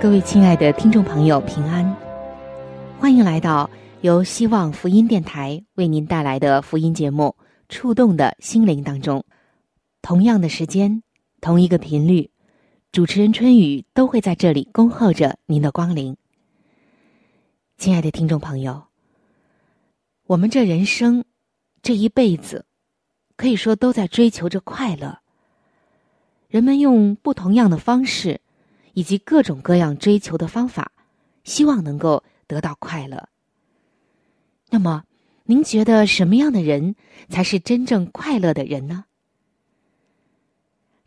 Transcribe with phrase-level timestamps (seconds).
[0.00, 1.94] 各位亲爱的听众朋友，平安，
[2.98, 3.68] 欢迎来到
[4.00, 7.36] 由希望福音电台为您带来的福音节目。
[7.68, 9.22] 触动的心灵当中，
[10.00, 11.02] 同样的时间，
[11.42, 12.30] 同一个频率，
[12.90, 16.16] 主持人春雨都会在这里恭候着您的光临。
[17.76, 18.84] 亲爱的听众朋友，
[20.28, 21.22] 我们这人生
[21.82, 22.64] 这一辈子，
[23.36, 25.18] 可以说都在追求着快乐。
[26.48, 28.40] 人们用不同样的方式，
[29.00, 30.92] 以及各种各样追求的方法，
[31.44, 33.28] 希望能够得到快乐。
[34.68, 35.04] 那么。
[35.44, 36.94] 您觉得什么样的人
[37.28, 39.04] 才是真正快乐的人呢？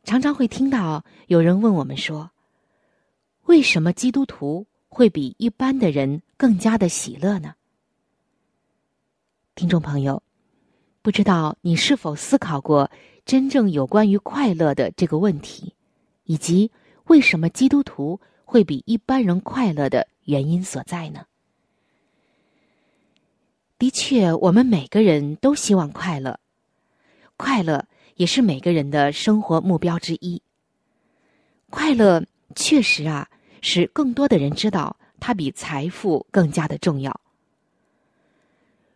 [0.04, 2.30] 常常会听到有人问我们说
[3.48, 7.54] ：“为什么基督徒会比一般的人更加的喜乐呢？”
[9.56, 10.22] 听众朋友，
[11.02, 12.92] 不知道你是否思考过
[13.24, 15.74] 真正有关于快乐的这个问题，
[16.26, 16.70] 以及
[17.06, 21.26] 为什么基督徒会比一般人快乐的原因所在呢？
[23.78, 26.40] 的确，我们每个人都希望快乐，
[27.36, 27.86] 快乐
[28.16, 30.42] 也是每个人的生活目标之一。
[31.70, 32.24] 快乐
[32.56, 33.30] 确实啊，
[33.62, 37.20] 使更多的人知道它比财富更加的重要。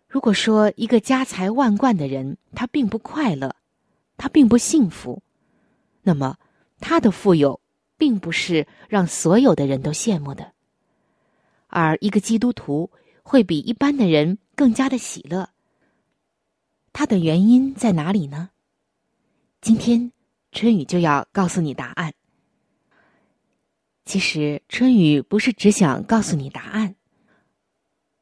[0.07, 3.53] 如果说一个家财万贯的人他并不快乐，
[4.15, 5.21] 他并不幸福，
[6.01, 6.37] 那么
[6.79, 7.59] 他的富有
[7.97, 10.53] 并不是让所有的人都羡慕的。
[11.67, 12.89] 而一个基督徒
[13.23, 14.37] 会比一般的人。
[14.57, 15.51] 更加的喜乐，
[16.91, 18.49] 他的原因在哪里呢？
[19.61, 20.11] 今天
[20.51, 22.15] 春雨就要告诉你答案。
[24.03, 26.95] 其实春雨不是只想告诉你答案，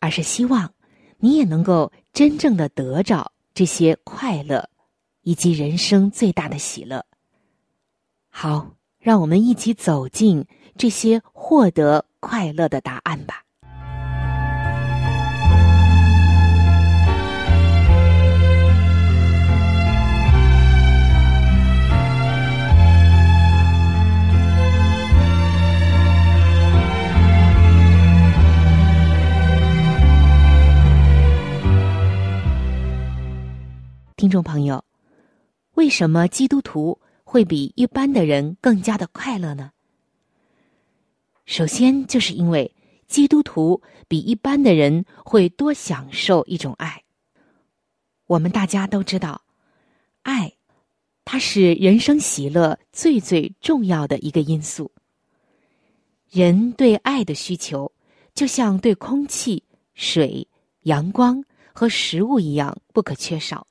[0.02, 0.74] 而是希望
[1.20, 4.70] 你也能够真正的得着这些快乐，
[5.22, 7.06] 以及人生最大的喜乐。
[8.28, 8.75] 好，
[9.06, 10.44] 让我们一起走进
[10.76, 13.44] 这些获得快乐的答案吧。
[34.18, 34.84] 听众朋友，
[35.76, 36.98] 为什么基督徒
[37.36, 39.74] 会比一般的人更加的快乐呢？
[41.46, 42.74] 首先，就是因为
[43.08, 47.04] 基督徒比一般的人会多享受一种爱。
[48.28, 49.42] 我们大家都知道，
[50.22, 50.54] 爱，
[51.26, 54.90] 它是人生喜乐最最重要的一个因素。
[56.30, 57.92] 人对爱的需求，
[58.34, 59.62] 就像对空气、
[59.94, 60.48] 水、
[60.84, 63.68] 阳光和食物一样不可缺少。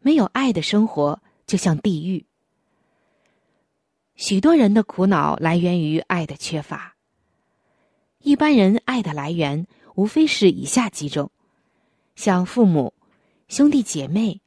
[0.00, 2.24] 没有爱的生活就像地狱。
[4.18, 6.96] 许多人的苦恼来源于爱的缺乏。
[8.18, 9.64] 一般人爱的来源
[9.94, 11.30] 无非是以下几种：
[12.16, 12.92] 像父母、
[13.46, 14.40] 兄弟姐妹、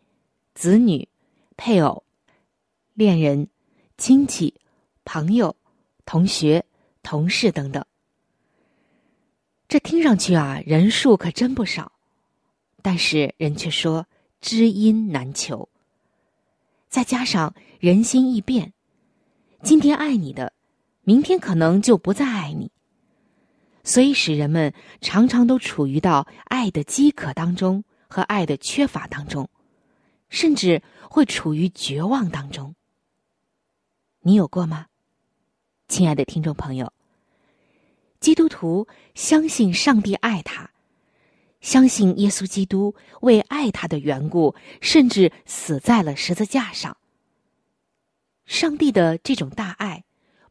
[0.53, 1.07] 子女、
[1.55, 2.03] 配偶、
[2.93, 3.47] 恋人、
[3.97, 4.53] 亲戚、
[5.05, 5.55] 朋友、
[6.05, 6.65] 同学、
[7.01, 7.83] 同事等等。
[9.69, 11.93] 这听上去啊，人数可真不少，
[12.83, 14.05] 但是人却说。
[14.41, 15.69] 知音难求，
[16.89, 18.73] 再加上人心易变，
[19.63, 20.53] 今天爱你的，
[21.03, 22.71] 明天可能就不再爱你，
[23.83, 29.47] 所以使人们常常都处于到爱的饥渴当中和爱的缺乏当中，
[30.29, 32.73] 甚至会处于绝望当中。
[34.21, 34.87] 你有过吗，
[35.87, 36.91] 亲爱的听众朋友？
[38.19, 40.69] 基督徒相信上帝爱他。
[41.59, 46.97] 相信耶稣基督为爱他的缘故，甚至死在了十字架上。
[48.51, 50.03] 上帝的这种大爱，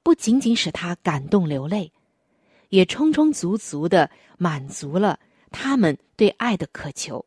[0.03, 1.93] 不仅仅使他感动流泪，
[2.71, 5.21] 也充充足足的满足了
[5.51, 7.27] 他们对爱的渴求。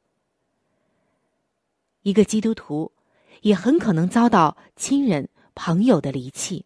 [2.01, 2.91] 一个基督徒
[3.41, 6.65] 也很可能遭到亲人、朋友的离弃，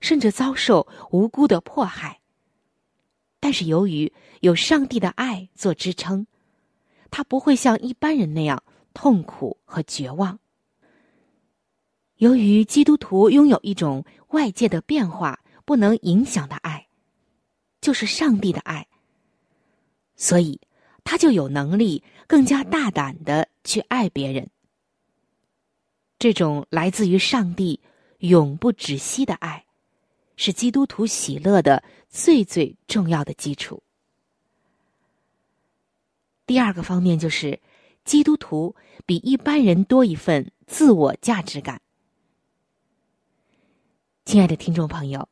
[0.00, 2.18] 甚至遭受无辜的迫害。
[3.38, 6.26] 但是由于有上帝的爱做支撑，
[7.12, 8.60] 他不会像一般人那样
[8.92, 10.40] 痛苦和绝望。
[12.20, 16.86] 由于基督徒拥有一种外界的变化不能影响的爱，
[17.80, 18.86] 就是上帝的爱，
[20.16, 20.60] 所以
[21.02, 24.50] 他就有能力更加大胆的去爱别人。
[26.18, 27.80] 这种来自于上帝
[28.18, 29.64] 永不止息的爱，
[30.36, 33.82] 是基督徒喜乐的最最重要的基础。
[36.44, 37.58] 第二个方面就是，
[38.04, 38.76] 基督徒
[39.06, 41.80] 比一般人多一份自我价值感。
[44.24, 45.28] 亲爱的听众朋友，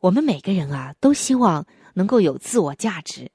[0.00, 1.64] 我们每个人啊，都希望
[1.94, 3.30] 能够有自我价值，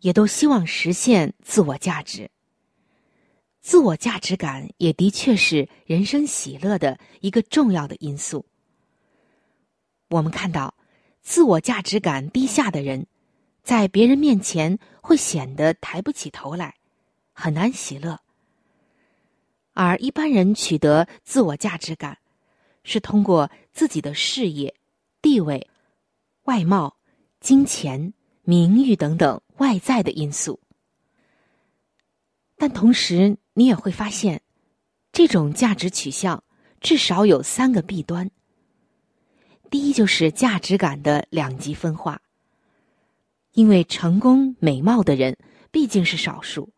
[0.00, 2.30] 也都希望实现自我价值。
[3.62, 8.44] 自我价值感也的确是人生喜乐的一个重要的因素。
[10.10, 10.74] 我们看到，
[11.22, 13.06] 自我价值感低下的人，
[13.62, 16.74] 在别人面前会显得抬不起头来，
[17.32, 18.18] 很难喜乐；
[19.72, 22.18] 而一般人取得自我价值感。
[22.86, 24.72] 是通过自己的事业、
[25.20, 25.68] 地位、
[26.44, 26.96] 外貌、
[27.40, 30.60] 金钱、名誉等等外在的因素，
[32.56, 34.40] 但同时你也会发现，
[35.10, 36.44] 这种价值取向
[36.80, 38.30] 至少有三个弊端。
[39.68, 42.22] 第一，就是价值感的两极分化，
[43.54, 45.36] 因为成功美貌的人
[45.72, 46.70] 毕竟是少数，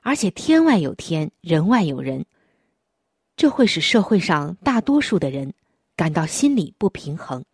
[0.00, 2.24] 而且天外有天，人外有人。
[3.36, 5.52] 这会使社会上大多数的人
[5.96, 7.44] 感到心理不平衡，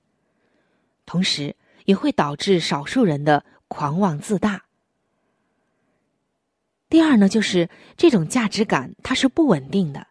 [1.06, 1.54] 同时
[1.84, 4.64] 也会导致少数人的狂妄自大。
[6.88, 10.08] 第二呢，就是这种价值感它是不稳定的，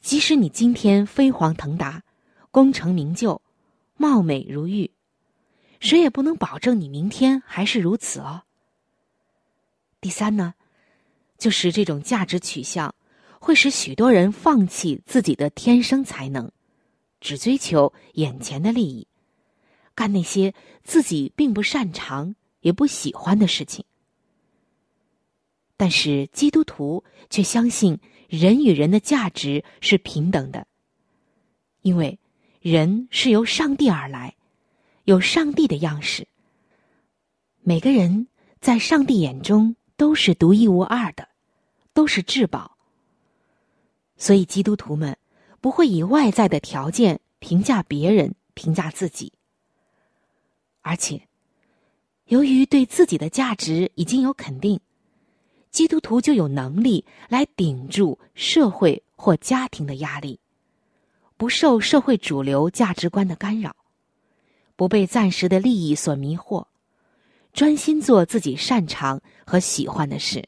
[0.00, 2.02] 即使你今天飞黄腾达、
[2.50, 3.40] 功成名就、
[3.96, 4.90] 貌美如玉，
[5.80, 8.42] 谁也不能保证你明天还是如此哦。
[10.00, 10.54] 第三呢，
[11.38, 12.94] 就是这种价值取向。
[13.40, 16.52] 会使许多人放弃自己的天生才能，
[17.20, 19.08] 只追求眼前的利益，
[19.94, 20.54] 干那些
[20.84, 23.84] 自己并不擅长也不喜欢的事情。
[25.78, 27.98] 但是基督徒却相信
[28.28, 30.66] 人与人的价值是平等的，
[31.80, 32.18] 因为
[32.60, 34.36] 人是由上帝而来，
[35.04, 36.28] 有上帝的样式。
[37.62, 38.28] 每个人
[38.60, 41.26] 在上帝眼中都是独一无二的，
[41.94, 42.76] 都是至宝。
[44.20, 45.16] 所以，基督徒们
[45.62, 49.32] 不会以外在的条件评价别人、评价自己，
[50.82, 51.26] 而且，
[52.26, 54.78] 由于对自己的价值已经有肯定，
[55.70, 60.38] 基督徒就有能力来顶住社会或家庭的压力，
[61.38, 63.74] 不受社会主流价值观的干扰，
[64.76, 66.66] 不被暂时的利益所迷惑，
[67.54, 70.46] 专心做自己擅长和喜欢的事。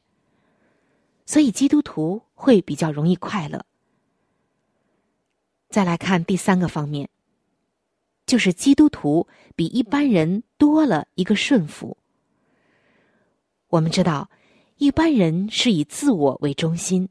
[1.24, 3.64] 所以，基督徒会比较容易快乐。
[5.68, 7.08] 再来看第三个方面，
[8.26, 11.96] 就是基督徒比一般人多了一个顺服。
[13.68, 14.28] 我们知道，
[14.78, 17.08] 一般人是以自我为中心，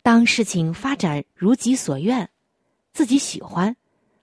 [0.00, 2.30] 当事情发展如己所愿、
[2.92, 3.76] 自己喜欢、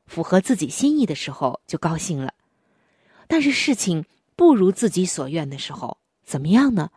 [0.05, 2.31] 符合自己心意的时候，就高兴了；
[3.27, 4.05] 但是事情
[4.37, 6.89] 不如自己所愿的时候，怎么样呢？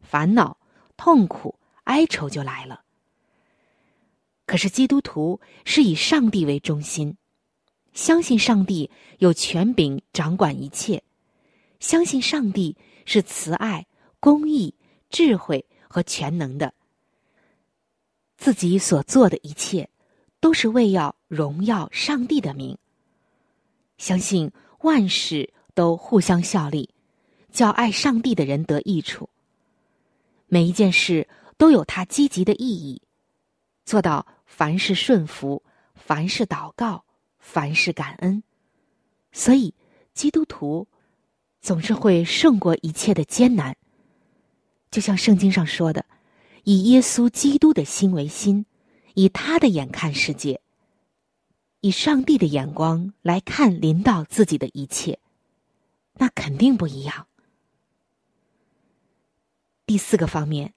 [0.00, 0.56] 烦恼。
[0.98, 2.82] 痛苦、哀愁就来了。
[4.44, 7.16] 可是基督徒是以上帝为中心，
[7.94, 8.88] 相信上帝
[9.18, 11.02] 有权柄掌管一切，
[11.80, 13.86] 相信上帝是慈爱、
[14.20, 14.72] 公义、
[15.10, 16.72] 智慧和全能的。
[18.36, 19.88] 自己所做的一切，
[20.38, 22.78] 都是为要荣耀上帝的名。
[23.98, 26.90] 相信万事都互相效力，
[27.50, 29.28] 叫爱上帝的人得益处。
[30.48, 31.26] 每一件事
[31.56, 33.02] 都有它积极的意义，
[33.84, 35.62] 做到凡事顺服，
[35.94, 37.04] 凡事祷告，
[37.38, 38.42] 凡事感恩。
[39.32, 39.74] 所以，
[40.12, 40.86] 基督徒
[41.60, 43.76] 总是会胜过一切的艰难。
[44.90, 46.06] 就像圣经上说的
[46.64, 48.64] ：“以耶稣基督的心为心，
[49.14, 50.60] 以他的眼看世界，
[51.80, 55.18] 以上帝的眼光来看临到自己的一切，
[56.14, 57.26] 那肯定不一样。”
[59.84, 60.72] 第四个方面，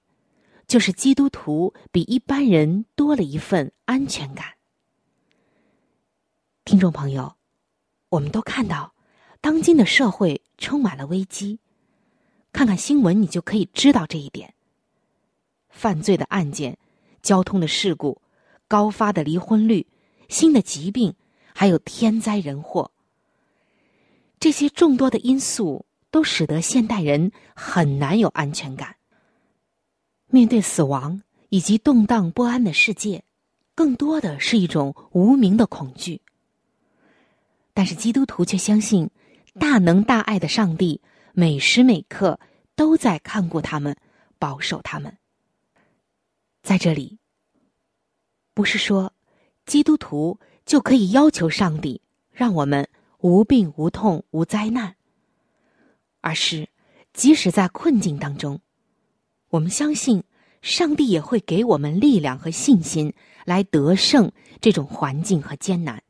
[0.70, 4.54] 就是基督徒比一般人多了一份安全感。
[6.64, 7.34] 听众朋友，
[8.08, 8.94] 我们都看到，
[9.40, 11.58] 当今的社会充满了危机。
[12.52, 14.54] 看看新闻，你就可以知道这一点。
[15.70, 16.78] 犯罪的案件、
[17.20, 18.22] 交通的事故、
[18.68, 19.88] 高发的离婚率、
[20.28, 21.16] 新的疾病，
[21.52, 22.92] 还有天灾人祸，
[24.38, 28.94] 这些众多的因素都使得现代人很难有安全感。
[30.30, 33.24] 面对死亡以及动荡不安的世界，
[33.74, 36.22] 更多的是一种无名的恐惧。
[37.74, 39.10] 但是基督徒却相信，
[39.58, 41.00] 大能大爱的上帝
[41.32, 42.38] 每时每刻
[42.76, 43.96] 都在看顾他们，
[44.38, 45.16] 保守他们。
[46.62, 47.18] 在这里，
[48.54, 49.12] 不是说
[49.66, 54.94] 基督徒就可以要求上帝让我们无病无痛无灾难，
[56.20, 56.68] 而是
[57.12, 58.60] 即使在困境当中，
[59.50, 60.22] 我们相信
[60.62, 63.12] 上帝也会给我们力量和信心
[63.44, 64.30] 来得胜
[64.60, 66.02] 这种环境和艰难。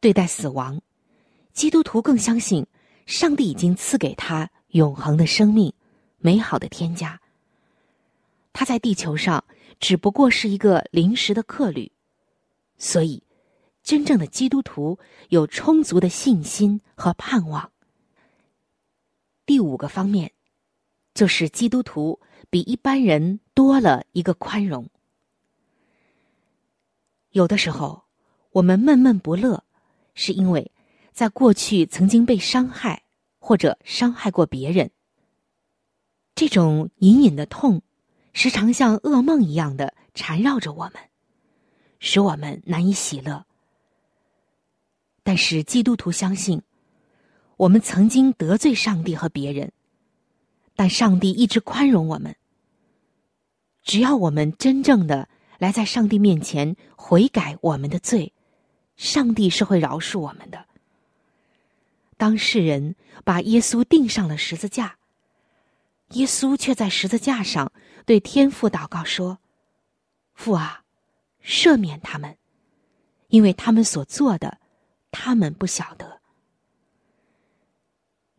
[0.00, 0.80] 对待死亡，
[1.52, 2.66] 基督徒更相信
[3.06, 5.72] 上帝已经赐给他永恒的生命、
[6.18, 7.20] 美好的天家。
[8.52, 9.44] 他在地球上
[9.80, 11.90] 只不过是一个临时的客旅，
[12.78, 13.22] 所以
[13.82, 14.98] 真正的基督徒
[15.28, 17.70] 有充足的信心和盼望。
[19.44, 20.32] 第五个方面，
[21.14, 24.88] 就是基督徒比一般人多了一个宽容。
[27.30, 28.02] 有的时候，
[28.50, 29.64] 我们闷闷不乐，
[30.14, 30.70] 是因为
[31.12, 33.04] 在过去曾经被伤害
[33.38, 34.90] 或者伤害过别人，
[36.34, 37.80] 这种隐隐的痛。
[38.36, 40.94] 时常像噩梦一样的缠绕着我们，
[42.00, 43.46] 使我们难以喜乐。
[45.22, 46.60] 但是基督徒相信，
[47.56, 49.70] 我们曾经得罪上帝和别人，
[50.74, 52.34] 但上帝一直宽容我们。
[53.82, 55.28] 只要我们真正的
[55.58, 58.32] 来在上帝面前悔改我们的罪，
[58.96, 60.66] 上帝是会饶恕我们的。
[62.16, 64.96] 当世人把耶稣钉上了十字架。
[66.10, 67.72] 耶稣却在十字架上
[68.04, 69.38] 对天父祷告说
[70.34, 70.84] ：“父啊，
[71.42, 72.36] 赦免他们，
[73.28, 74.58] 因为他们所做的，
[75.10, 76.20] 他们不晓得。”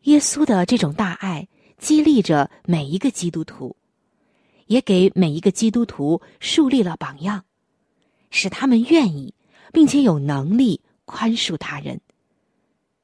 [0.02, 1.48] 耶稣的这种大爱
[1.78, 3.76] 激励着每一个基督徒，
[4.66, 7.44] 也给每一个基督徒树立了榜样，
[8.30, 9.34] 使他们愿意
[9.72, 12.00] 并且有能力宽恕他人，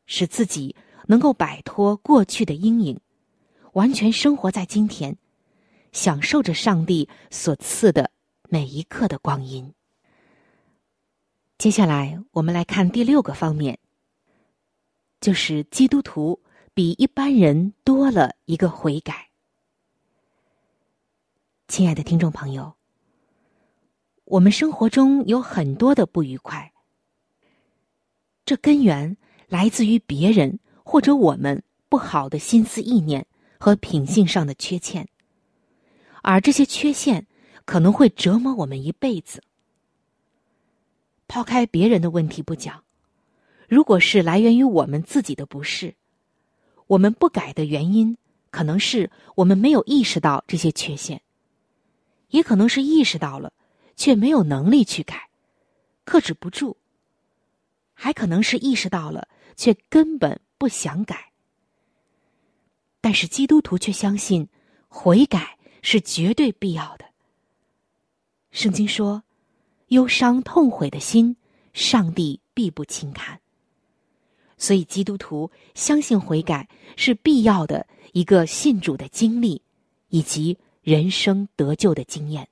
[0.07, 0.75] 使自己
[1.07, 2.99] 能够摆脱过去的阴影。
[3.75, 5.17] 完全生活在今天，
[5.93, 8.11] 享受着上帝所赐的
[8.51, 9.73] 每一刻的光阴。
[11.57, 13.79] 接下来，我们来看第六个方面，
[15.21, 16.42] 就是基督徒
[16.75, 19.29] 比一般人多了一个悔改。
[21.69, 22.75] 亲爱的听众朋友，
[24.25, 26.73] 我们生活中有很多的不愉快，
[28.45, 29.17] 这根源
[29.49, 33.27] 来自于别人或者我们不好的心思意念。
[33.63, 35.09] 和品性上的缺陷，
[36.21, 37.29] 而这些缺陷
[37.65, 39.41] 可能会折磨我们一辈子。
[41.29, 42.83] 抛开别人的问题不讲，
[43.69, 45.95] 如果是来源于我们自己的不适，
[46.87, 48.17] 我们不改的原因，
[48.51, 51.23] 可能是我们没有意识到这些缺陷，
[52.29, 53.53] 也可能是意识到了，
[53.97, 55.29] 却没有能力去改，
[56.05, 56.77] 克制不住；
[57.95, 61.33] 还可能是意识到了，却根本不想改。
[63.01, 64.49] 但是基督徒却相信，
[64.89, 67.07] 悔改是绝对必要的。
[68.51, 69.25] 圣经说
[69.89, 71.37] ：“忧伤痛悔的心，
[71.73, 73.41] 上帝必不轻看。”
[74.63, 79.61] 所以基督徒相信悔改是必要的一个信主的经历，
[80.09, 82.49] 以及人生得救的经验。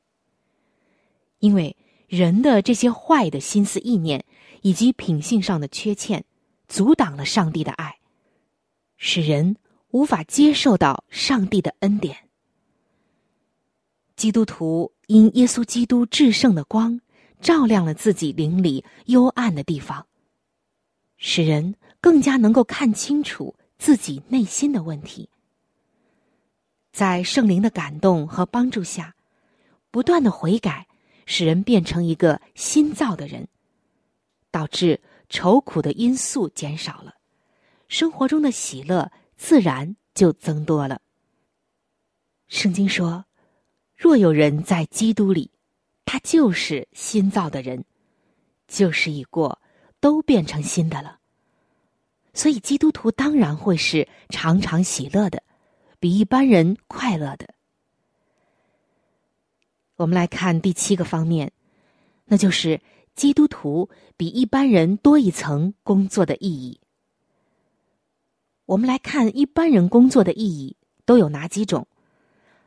[1.38, 1.76] 因为
[2.08, 4.24] 人的这些坏的心思意念
[4.62, 6.24] 以及品性上的缺陷，
[6.66, 8.00] 阻挡了上帝的爱，
[8.96, 9.56] 使人。
[9.92, 12.16] 无法接受到上帝的恩典。
[14.14, 17.00] 基督徒因耶稣基督至圣的光
[17.40, 20.06] 照亮了自己灵里幽暗的地方，
[21.16, 25.28] 使人更加能够看清楚自己内心的问题。
[26.92, 29.14] 在圣灵的感动和帮助下，
[29.90, 30.86] 不断的悔改，
[31.26, 33.48] 使人变成一个新造的人，
[34.50, 37.14] 导致愁苦的因素减少了，
[37.88, 39.12] 生活中的喜乐。
[39.42, 41.00] 自然就增多了。
[42.46, 43.24] 圣经说
[43.96, 45.50] ：“若有人在基督里，
[46.04, 47.86] 他就是新造的人，
[48.68, 49.58] 旧事已过，
[49.98, 51.19] 都变成新的了。”
[52.32, 55.42] 所以，基督徒当然会是常常喜乐的，
[55.98, 57.48] 比一般人快乐的。
[59.96, 61.52] 我们来看第七个方面，
[62.24, 62.80] 那就是
[63.14, 66.80] 基督徒比一般人多一层工作的意义。
[68.66, 71.86] 我们来看一般人工作的意义都有哪几种？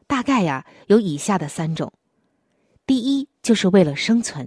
[0.05, 1.91] 大概呀有以下的三种：
[2.85, 4.45] 第一，就是为了生存；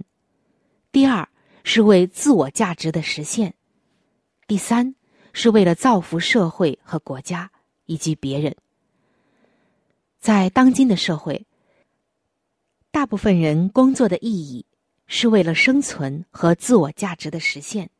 [0.91, 1.27] 第二，
[1.63, 3.49] 是为自我价值的实现；
[4.47, 4.95] 第三，
[5.39, 7.51] 是为了造福社会和国家
[7.85, 8.55] 以及别人。
[10.19, 11.45] 在当今的社会，
[12.89, 14.65] 大部分人工作的意义
[15.05, 17.91] 是为了生存和自我价值的实现。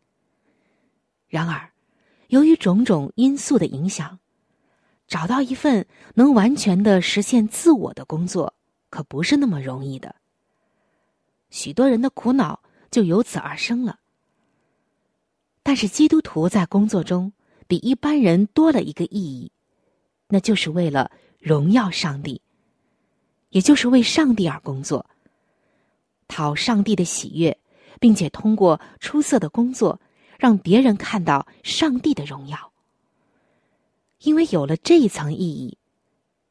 [1.27, 1.69] 然而，
[2.29, 4.17] 由于种种因素的影响，
[5.07, 8.51] 找到一份能完全的实现自我的工作，
[8.89, 10.15] 可不是那么容易的。
[11.51, 13.99] 许多人的苦恼就由此而生了。
[15.67, 17.33] 但是基督徒在工作中
[17.67, 19.51] 比一般人多了一个意义，
[20.29, 22.41] 那就是为了荣耀上帝，
[23.49, 25.05] 也就是为上帝而工作，
[26.29, 27.57] 讨上帝的喜悦，
[27.99, 29.99] 并且通过出色的工作。
[30.39, 32.71] 让别人看到上帝的荣耀，
[34.21, 35.77] 因为有了这一层意义，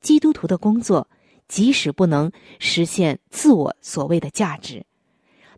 [0.02, 1.08] 基督徒的工作
[1.48, 4.84] 即使不能实现自我所谓的价值，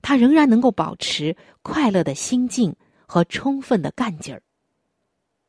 [0.00, 2.76] 他仍然能够保持快乐的心境
[3.08, 4.40] 和充分的干劲儿。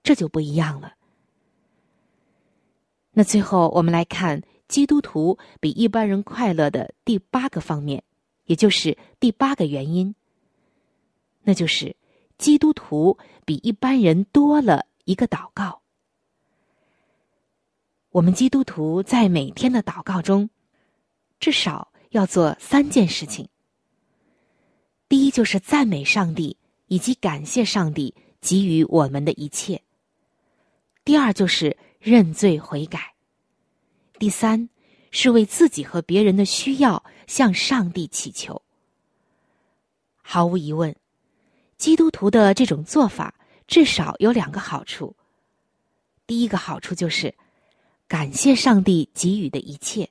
[0.01, 0.95] 这就不一样了。
[3.11, 8.03] 那最后，我们来看基督徒比一般人快乐的第八个方面，
[8.45, 10.15] 也就是第八个原因，
[11.43, 11.95] 那就是。
[12.39, 15.81] 基督徒比一般人多了一个祷告。
[18.11, 20.49] 我们基督徒在每天的祷告中，
[21.41, 23.49] 至少要做三件事情。
[25.09, 26.55] 第一，就是赞美上帝
[26.89, 29.79] 以及感谢上帝给予我们的一切；
[31.05, 32.99] 第二，就是认罪悔改；
[34.19, 34.67] 第三，
[35.11, 38.61] 是为自己和别人的需要向上帝祈求。
[40.21, 40.93] 毫无疑问。
[41.77, 43.33] 基督徒的这种做法
[43.65, 45.15] 至少有两个好处。
[46.27, 47.33] 第一个好处就是
[48.05, 50.09] 感谢上帝给予的一切，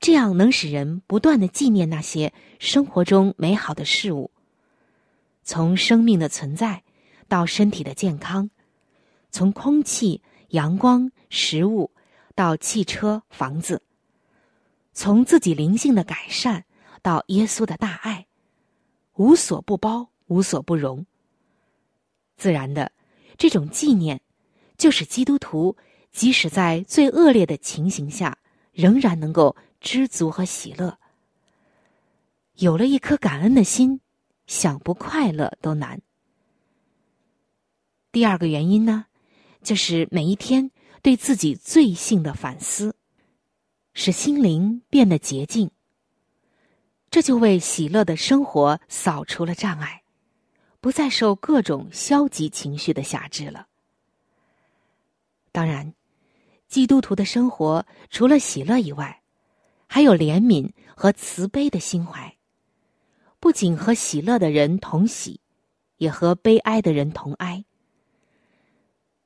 [0.00, 4.30] 这样能使人不断的纪念那些生活中美好的事物，
[5.50, 6.84] 从生命的存在
[7.26, 8.48] 到身体的健康，
[9.32, 11.90] 从空气、阳光、食物
[12.36, 13.82] 到汽车、房子，
[14.92, 16.66] 从自己灵性的改善
[17.02, 18.28] 到耶稣的大爱，
[19.16, 20.08] 无所不包。
[20.28, 21.04] 无所不容。
[22.36, 22.92] 自然的，
[23.36, 24.20] 这种纪念，
[24.78, 25.76] 就是基督徒
[26.12, 28.38] 即使在最恶劣的情形下，
[28.72, 30.96] 仍然能够知足和喜乐。
[32.54, 34.00] 有了一颗感恩的心，
[34.50, 36.02] 想不快乐都难。
[38.10, 39.06] 第二个原因呢，
[39.62, 42.96] 就是每一天对自己罪性的反思，
[43.94, 45.70] 使心灵变得洁净。
[47.12, 50.02] 这就为喜乐的生活扫除了障碍。
[50.80, 53.68] 不再受各种消极情绪的辖制了。
[55.52, 55.94] 当然，
[56.66, 59.22] 基督徒的生活除了喜乐以外，
[59.86, 62.36] 还有怜悯和慈悲的心怀。
[63.40, 65.40] 不仅和喜乐的人同喜，
[65.96, 67.64] 也和悲哀的人同哀。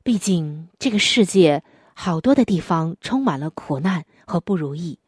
[0.05, 4.98] 毕竟，这个世界好多的地方充满了苦难和不如意。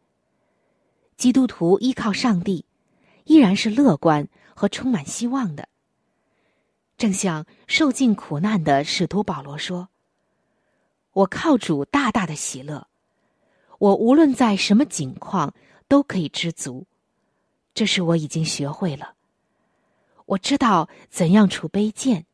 [1.17, 2.65] 基督徒依靠上帝，
[3.25, 5.69] 依然是乐观和充满希望的。
[6.99, 9.89] 正像受尽苦难的使徒保罗说
[11.13, 12.89] ：“我靠主大大的喜乐，
[13.79, 15.55] 我无论在什么境况
[15.87, 16.87] 都可以知足，
[17.77, 19.13] 这是我已经学会了。
[20.25, 22.25] 我知道怎样处卑贱，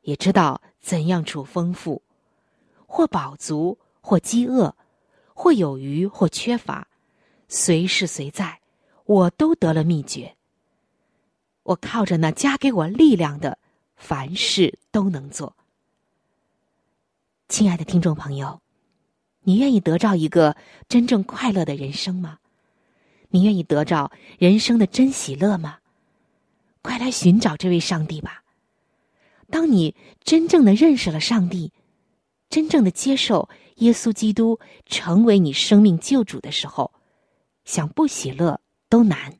[0.00, 2.02] 也知道怎样处丰富，
[2.84, 4.74] 或饱足，或饥饿，
[5.34, 6.88] 或有余，或缺乏，
[7.46, 8.60] 随时随在，
[9.04, 10.34] 我都得了秘诀。
[11.62, 13.58] 我靠着那加给我力量的。”
[13.96, 15.56] 凡事都能做，
[17.48, 18.60] 亲爱的听众朋友，
[19.40, 20.54] 你愿意得到一个
[20.86, 22.38] 真正快乐的人生吗？
[23.36, 25.78] 你愿意得到人生的真喜乐吗？
[26.80, 28.42] 快来寻找这位上帝吧！
[29.50, 29.94] 当你
[30.24, 31.72] 真正的认识了上帝，
[32.48, 36.92] 真正的接受耶稣基督成为你生命救主的时候，
[37.66, 39.38] 想不喜乐都难。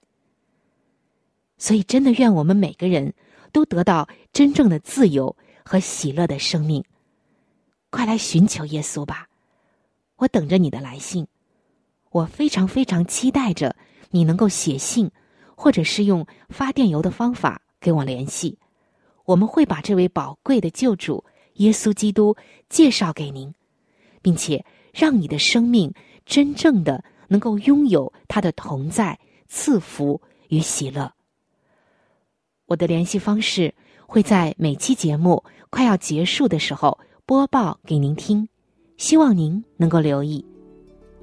[1.57, 3.15] 所以，真的愿我们每个人。
[3.53, 6.85] 都得到真正的自由和喜乐的生命，
[7.89, 9.31] 快来寻求耶稣吧！
[10.17, 11.27] 我等着你的来信，
[12.17, 13.77] 我非常非常期待着
[14.11, 15.11] 你能够写信，
[15.55, 18.59] 或者是用发电邮的方法跟我联系。
[19.27, 21.23] 我们会把这位宝贵的救主
[21.57, 22.35] 耶稣基督
[22.71, 23.53] 介绍给您，
[24.23, 25.93] 并且让你的生命
[26.25, 31.13] 真正的能够拥有他的同在、赐福与喜乐。
[32.65, 33.75] 我的联系方式
[34.07, 38.49] 会在每期节目快要结束的时候播报给您听，
[38.97, 40.43] 希望您能够留意，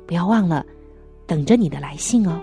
[0.06, 0.64] 不要忘了，
[1.26, 2.40] 等着你的来信哦。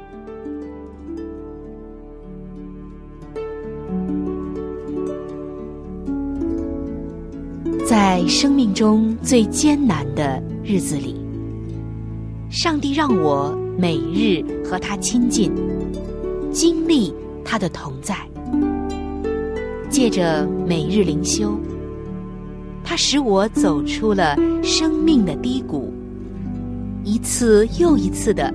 [7.87, 11.17] 在生命中最艰难的日子里，
[12.49, 15.53] 上帝让我每日和他亲近，
[16.53, 17.13] 经历
[17.45, 18.17] 他的同在。
[19.89, 21.59] 借着每日灵修，
[22.85, 25.93] 他使我走出了生命的低谷，
[27.03, 28.55] 一次又一次的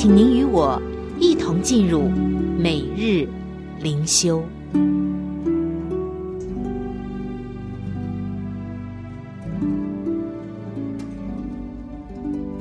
[0.00, 0.80] 请您与我
[1.18, 2.08] 一同进入
[2.56, 3.28] 每日
[3.82, 4.40] 灵修。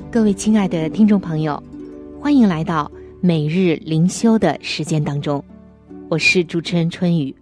[0.10, 1.62] 各位亲爱的听众朋友，
[2.20, 5.46] 欢迎来到每日灵修的时间当中，
[6.10, 7.36] 我是主持人春雨。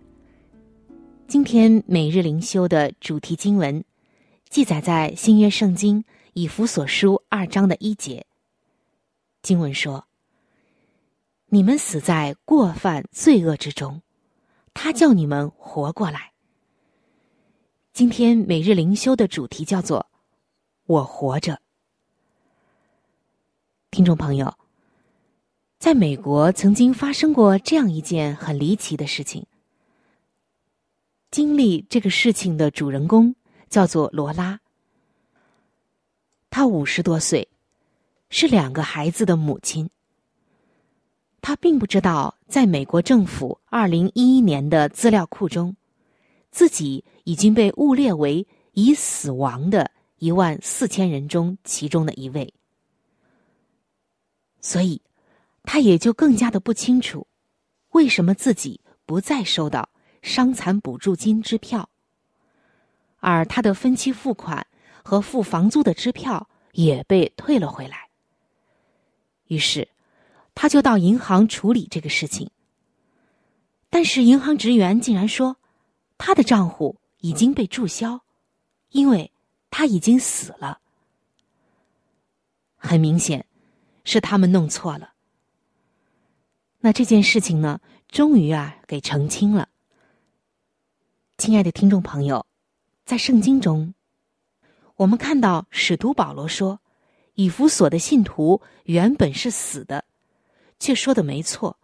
[1.25, 3.81] 今天每日灵修的主题经文，
[4.49, 6.03] 记载在新约圣经
[6.33, 8.25] 以弗所书二章的一节。
[9.45, 10.07] 经文说
[11.53, 14.01] ：“你们死在过犯罪恶之中，
[14.73, 16.31] 他叫你们活过来。”
[17.93, 20.09] 今天每日灵修的主题叫做
[20.87, 21.61] “我活着”。
[23.91, 24.51] 听众朋友，
[25.77, 29.45] 在美国曾经发生过这样一件很离奇的事情。
[31.29, 33.35] 经历这个事情的主人公
[33.69, 34.59] 叫做罗拉，
[36.49, 37.47] 他五十多岁，
[38.29, 39.89] 是两个孩子的母亲。
[41.41, 45.75] 他并不知道，在美国政府二零一一年的资料库中，
[46.51, 52.53] 自己已经被误列为已死亡的一万四千人中其中的一位，
[54.61, 55.01] 所以，
[55.63, 57.27] 他也就更加的不清楚，
[57.91, 59.89] 为什么自己不再收到。
[60.21, 61.87] 伤残补助金支票，
[63.19, 64.65] 而他的分期付款
[65.03, 68.04] 和付房租的支票也被退了回来。
[69.47, 69.87] 于是，
[70.53, 72.49] 他就到银行处理这个事情。
[73.89, 75.57] 但是银行职员竟然说，
[76.17, 78.21] 他的账户已经被注销，
[78.89, 79.31] 因为
[79.69, 80.79] 他已经死了。
[82.75, 83.45] 很明显，
[84.03, 85.13] 是他们弄错了。
[86.79, 87.79] 那这件事情呢，
[88.09, 89.69] 终于啊给澄清了。
[91.37, 92.45] 亲爱的听众朋友，
[93.05, 93.93] 在圣经中，
[94.95, 96.79] 我们看到使徒保罗说
[97.35, 100.03] ：“以弗所的信徒原本是死的，
[100.79, 101.77] 却说的没错，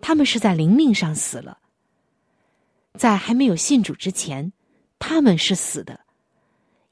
[0.00, 1.58] 他们是在灵命上死了。
[2.94, 4.52] 在还没有信主之前，
[4.98, 6.00] 他们是死的，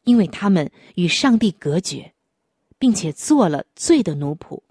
[0.05, 2.15] 因为他们与上帝隔绝，
[2.79, 4.63] 并且做了罪的奴仆，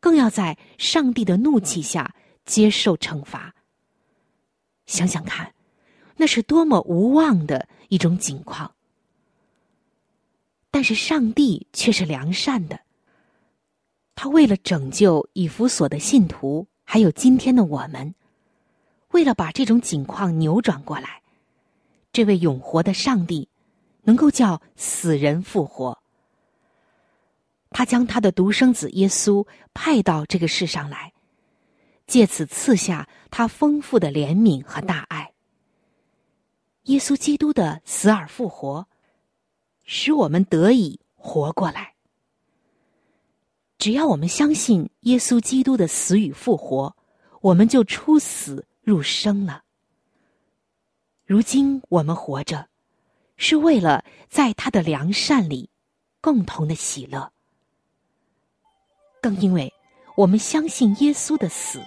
[0.00, 3.54] 更要在上帝的怒气下接受惩罚。
[4.86, 5.52] 想想看。”
[6.16, 8.73] 那是多么无望的一种景况！
[10.74, 12.80] 但是上帝却是良善的，
[14.16, 18.12] 他为了拯救以弗所的信徒，还有今天的我们，
[19.12, 21.22] 为了把这种景况扭转过来，
[22.12, 23.48] 这位永活的上帝
[24.02, 25.96] 能够叫死人复活，
[27.70, 31.12] 他将他的独生子耶稣派到这个世上来，
[32.08, 35.34] 借此赐下他丰富的怜悯和大爱。
[36.86, 38.88] 耶稣基督的死而复活，
[39.84, 41.94] 使我们得以活过来。
[43.78, 46.96] 只要我们相信耶稣基督的死与复活，
[47.40, 49.62] 我们就出死入生了。
[51.26, 52.68] 如今我们活着，
[53.36, 55.68] 是为了在他的良善里
[56.20, 57.32] 共同的喜乐。
[59.20, 59.72] 更因为
[60.16, 61.82] 我们相信耶稣的死，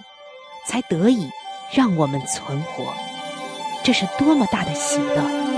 [0.66, 1.28] 才得以
[1.72, 2.92] 让我们存活。
[3.82, 5.57] 这是多么大的喜乐！